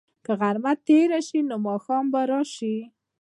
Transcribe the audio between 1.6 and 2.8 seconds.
ماښام به راشي.